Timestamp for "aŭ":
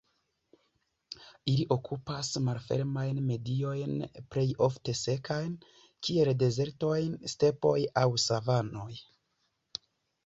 8.03-8.07